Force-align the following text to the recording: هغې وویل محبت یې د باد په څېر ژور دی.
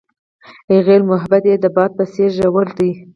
هغې 0.71 0.77
وویل 0.81 1.03
محبت 1.11 1.43
یې 1.49 1.55
د 1.63 1.65
باد 1.75 1.91
په 1.97 2.03
څېر 2.13 2.29
ژور 2.37 2.67
دی. 2.77 2.91